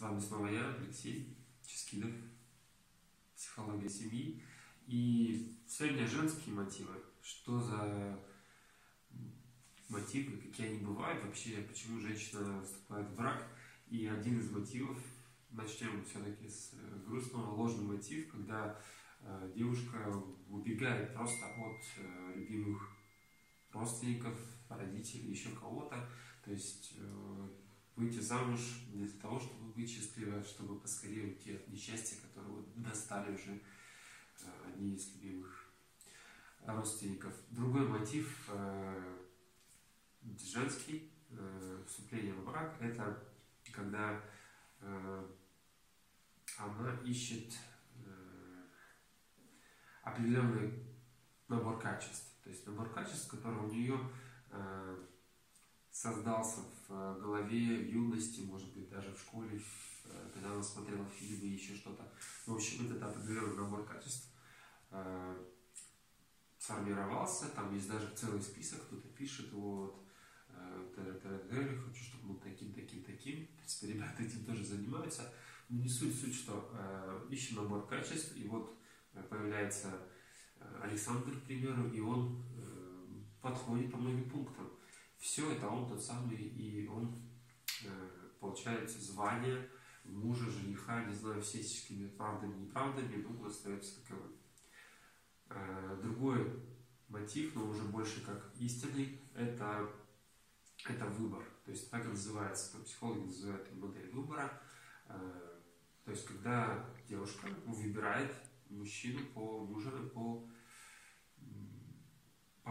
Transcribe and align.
С 0.00 0.02
вами 0.02 0.18
снова 0.18 0.46
я, 0.46 0.74
Алексей 0.76 1.36
Ческидов, 1.62 2.10
психология 3.36 3.90
семьи. 3.90 4.42
И 4.86 5.58
сегодня 5.68 6.06
женские 6.06 6.54
мотивы. 6.54 6.94
Что 7.20 7.60
за 7.60 8.18
мотивы, 9.90 10.38
какие 10.38 10.68
они 10.68 10.78
бывают 10.78 11.22
вообще, 11.22 11.60
почему 11.68 12.00
женщина 12.00 12.62
вступает 12.62 13.10
в 13.10 13.14
брак. 13.14 13.46
И 13.90 14.06
один 14.06 14.40
из 14.40 14.50
мотивов, 14.50 14.96
начнем 15.50 16.02
все-таки 16.06 16.48
с 16.48 16.72
грустного, 17.06 17.50
ложный 17.50 17.84
мотив, 17.84 18.32
когда 18.32 18.80
э, 19.20 19.52
девушка 19.54 20.10
убегает 20.48 21.12
просто 21.12 21.44
от 21.44 21.82
э, 21.98 22.32
любимых 22.36 22.88
родственников, 23.70 24.34
родителей, 24.70 25.28
еще 25.28 25.50
кого-то. 25.50 26.08
То 26.42 26.52
есть 26.52 26.94
э, 26.96 27.48
выйти 27.96 28.20
замуж 28.20 28.60
для 28.94 29.06
того, 29.06 29.38
чтобы 29.38 29.59
чтобы 30.44 30.78
поскорее 30.78 31.24
уйти 31.24 31.54
от 31.54 31.68
несчастья, 31.68 32.16
которое 32.20 32.48
вот 32.48 32.72
достали 32.76 33.34
уже 33.34 33.52
э, 33.52 33.60
одни 34.66 34.94
из 34.94 35.14
любимых 35.14 35.70
родственников. 36.66 37.34
Другой 37.50 37.86
мотив 37.86 38.48
э, 38.48 39.18
женский, 40.38 41.12
э, 41.30 41.84
вступление 41.86 42.34
в 42.34 42.44
брак, 42.44 42.76
это 42.80 43.22
когда 43.72 44.20
она 46.56 46.98
ищет 47.04 47.52
определенный 50.02 50.82
набор 51.48 51.78
качеств. 51.78 52.32
То 52.42 52.48
есть 52.50 52.66
набор 52.66 52.90
качеств, 52.90 53.30
который 53.30 53.58
у 53.58 53.68
нее 53.68 54.00
создался 56.00 56.60
в 56.60 56.92
э, 56.92 57.20
голове, 57.20 57.76
в 57.76 57.92
юности, 57.92 58.40
может 58.40 58.72
быть, 58.72 58.88
даже 58.88 59.14
в 59.14 59.20
школе, 59.20 59.60
э, 60.04 60.30
когда 60.32 60.52
она 60.52 60.62
смотрела 60.62 61.04
фильмы 61.04 61.48
и 61.48 61.52
еще 61.52 61.74
что-то. 61.74 62.10
В 62.46 62.54
общем, 62.54 62.86
этот 62.86 63.02
определенный 63.02 63.56
набор 63.56 63.84
качеств 63.84 64.32
э, 64.92 65.44
сформировался, 66.58 67.48
там 67.50 67.74
есть 67.74 67.86
даже 67.86 68.08
целый 68.16 68.40
список, 68.40 68.82
кто-то 68.86 69.08
пишет, 69.08 69.52
вот, 69.52 70.06
хочу, 70.96 72.04
чтобы 72.04 72.28
был 72.28 72.36
таким, 72.36 72.72
таким, 72.72 73.02
таким. 73.02 73.46
В 73.46 73.56
принципе, 73.56 73.92
ребята 73.92 74.22
этим 74.22 74.44
тоже 74.44 74.64
занимаются. 74.64 75.32
Но 75.68 75.82
не 75.82 75.88
суть, 75.88 76.18
суть, 76.18 76.34
что 76.34 76.70
э, 76.72 77.26
ищем 77.30 77.56
набор 77.56 77.86
качеств, 77.86 78.34
и 78.36 78.46
вот 78.48 78.74
появляется 79.28 79.88
Александр, 80.82 81.38
к 81.40 81.42
примеру, 81.44 81.90
и 81.90 82.00
он 82.00 82.42
подходит 83.42 83.90
по 83.90 83.98
многим 83.98 84.30
пунктам 84.30 84.79
все 85.20 85.52
это 85.52 85.68
он 85.68 85.86
тот 85.86 86.02
самый, 86.02 86.36
и 86.36 86.88
он 86.88 87.14
э, 87.84 87.88
получает 88.40 88.90
звание 88.90 89.68
мужа, 90.04 90.50
жениха, 90.50 91.04
не 91.04 91.14
знаю, 91.14 91.42
всяческими 91.42 92.08
правдами, 92.08 92.64
неправдами, 92.64 93.22
но 93.22 93.28
он 93.28 93.46
остается 93.46 94.00
таковым. 94.00 94.32
Э, 95.50 95.98
другой 96.02 96.64
мотив, 97.08 97.54
но 97.54 97.68
уже 97.68 97.82
больше 97.82 98.24
как 98.24 98.50
истинный, 98.58 99.20
это, 99.34 99.90
это 100.88 101.04
выбор. 101.06 101.44
То 101.66 101.70
есть 101.70 101.90
так 101.90 102.04
называется, 102.06 102.78
психологи 102.78 103.26
называют 103.26 103.70
модель 103.74 104.10
выбора. 104.10 104.50
Э, 105.06 105.58
то 106.06 106.12
есть 106.12 106.24
когда 106.24 106.88
девушка 107.06 107.46
выбирает 107.66 108.34
мужчину 108.70 109.20
по 109.34 109.66
мужа, 109.66 109.90
по 109.90 110.08
по 110.08 110.48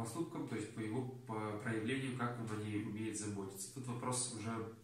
поступкам, 0.00 0.48
то 0.48 0.56
есть 0.56 0.74
по 0.74 0.80
его 0.80 1.02
по 1.26 1.58
проявлению, 1.58 2.16
как 2.16 2.38
он 2.40 2.58
о 2.58 2.62
ней 2.62 2.82
умеет 2.84 3.18
заботиться. 3.18 3.74
Тут 3.74 3.86
вопрос 3.86 4.34
уже, 4.38 4.74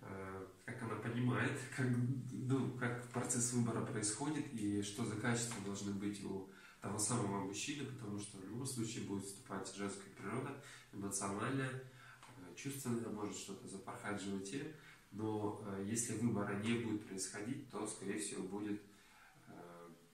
э, 0.00 0.46
как 0.64 0.82
она 0.82 0.96
понимает, 0.96 1.52
как, 1.76 1.86
ну, 2.32 2.72
как 2.78 3.08
процесс 3.10 3.52
выбора 3.52 3.84
происходит 3.84 4.52
и 4.52 4.82
что 4.82 5.04
за 5.04 5.16
качества 5.16 5.62
должны 5.64 5.92
быть 5.92 6.24
у 6.24 6.50
того 6.80 6.98
самого 6.98 7.44
мужчины, 7.44 7.86
потому 7.86 8.18
что 8.18 8.38
в 8.38 8.44
любом 8.44 8.66
случае 8.66 9.04
будет 9.04 9.24
вступать 9.24 9.74
женская 9.74 10.10
природа, 10.10 10.62
эмоциональная, 10.92 11.70
э, 11.70 12.54
чувственная, 12.56 13.08
может 13.08 13.36
что-то 13.36 13.68
запорхать 13.68 14.20
в 14.20 14.24
животе, 14.24 14.74
но 15.12 15.62
э, 15.66 15.86
если 15.86 16.18
выбора 16.18 16.54
не 16.62 16.78
будет 16.78 17.06
происходить, 17.06 17.70
то, 17.70 17.86
скорее 17.86 18.18
всего, 18.18 18.42
будет 18.42 18.80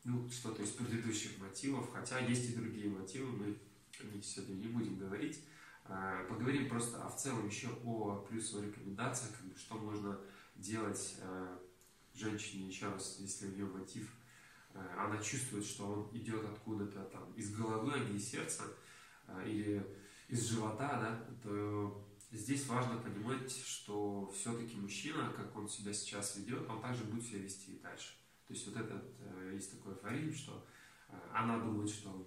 ну, 0.04 0.30
что-то 0.30 0.62
из 0.62 0.70
предыдущих 0.70 1.38
мотивов, 1.38 1.92
хотя 1.92 2.18
есть 2.20 2.50
и 2.50 2.56
другие 2.56 2.88
мотивы, 2.88 3.32
мы 3.32 3.58
сегодня 4.22 4.54
не 4.54 4.68
будем 4.68 4.98
говорить. 4.98 5.42
А, 5.84 6.24
поговорим 6.28 6.68
просто 6.68 7.02
а 7.02 7.08
в 7.08 7.16
целом 7.16 7.46
еще 7.46 7.68
о 7.84 8.24
плюсовых 8.28 8.66
рекомендациях, 8.66 9.32
как 9.32 9.46
бы, 9.46 9.58
что 9.58 9.74
можно 9.76 10.18
делать 10.54 11.16
а, 11.22 11.60
женщине, 12.14 12.68
еще 12.68 12.88
раз, 12.88 13.16
если 13.18 13.48
у 13.48 13.52
нее 13.52 13.66
мотив, 13.66 14.12
она 14.96 15.18
чувствует, 15.20 15.64
что 15.64 15.84
он 15.84 16.16
идет 16.16 16.44
откуда-то 16.44 17.02
там 17.06 17.32
из 17.34 17.52
головы, 17.56 17.92
а 17.92 17.98
не 17.98 18.18
из 18.18 18.28
сердца, 18.28 18.62
или 19.44 19.84
из 20.28 20.48
живота, 20.48 20.88
да, 21.00 21.26
то 21.42 22.08
здесь 22.30 22.68
важно 22.68 22.98
понимать, 22.98 23.50
что 23.50 24.30
все-таки 24.30 24.76
мужчина, 24.76 25.32
как 25.36 25.56
он 25.56 25.68
себя 25.68 25.92
сейчас 25.92 26.36
ведет, 26.36 26.68
он 26.68 26.80
также 26.80 27.02
будет 27.02 27.24
себя 27.24 27.40
вести 27.40 27.72
и 27.72 27.80
дальше. 27.80 28.12
То 28.46 28.54
есть 28.54 28.64
вот 28.68 28.76
этот, 28.76 29.02
э, 29.18 29.52
есть 29.54 29.76
такой 29.76 29.94
афоризм, 29.94 30.34
что 30.34 30.64
она 31.32 31.58
думает, 31.58 31.90
что 31.90 32.26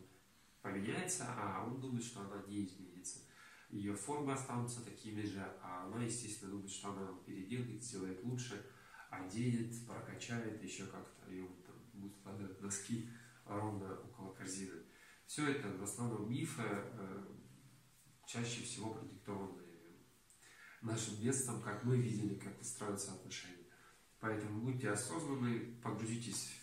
поменяется, 0.64 1.26
а 1.28 1.64
он 1.68 1.80
думает, 1.80 2.04
что 2.04 2.22
она 2.22 2.42
не 2.48 2.66
изменится. 2.66 3.20
Ее 3.70 3.94
формы 3.94 4.34
останутся 4.34 4.84
такими 4.84 5.22
же, 5.22 5.40
а 5.62 5.86
она, 5.86 6.04
естественно, 6.04 6.52
думает, 6.52 6.72
что 6.72 6.92
она 6.92 7.12
переделает, 7.26 7.84
сделает 7.84 8.24
лучше, 8.24 8.66
оденет, 9.10 9.76
прокачает, 9.86 10.64
еще 10.64 10.86
как-то, 10.86 11.28
он 11.28 11.62
там 11.64 11.76
будет 11.94 12.16
складывать 12.16 12.62
носки 12.62 13.10
ровно 13.46 13.94
около 14.00 14.34
корзины. 14.34 14.82
Все 15.26 15.52
это 15.52 15.68
в 15.68 15.84
основном 15.84 16.30
мифы, 16.32 16.64
э, 16.66 17.26
чаще 18.26 18.62
всего 18.62 18.94
продиктованы 18.94 19.64
нашим 20.82 21.18
детством, 21.18 21.62
как 21.62 21.84
мы 21.84 21.98
видели, 21.98 22.36
как 22.36 22.58
выстраиваются 22.58 23.14
отношения. 23.14 23.66
Поэтому 24.20 24.62
будьте 24.62 24.90
осознанны, 24.90 25.76
погрузитесь 25.82 26.54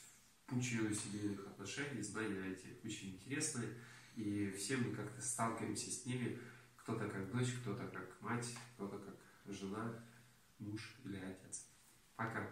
кучу 0.50 0.92
семейных 0.92 1.46
отношений, 1.46 2.02
знания 2.02 2.52
эти 2.52 2.76
очень 2.84 3.14
интересные, 3.14 3.68
и 4.16 4.50
все 4.50 4.76
мы 4.76 4.92
как-то 4.92 5.22
сталкиваемся 5.22 5.90
с 5.90 6.04
ними, 6.04 6.38
кто-то 6.76 7.08
как 7.08 7.30
дочь, 7.30 7.52
кто-то 7.62 7.86
как 7.86 8.20
мать, 8.20 8.52
кто-то 8.74 8.98
как 8.98 9.14
жена, 9.46 9.94
муж 10.58 10.96
или 11.04 11.18
отец. 11.18 11.68
Пока. 12.16 12.50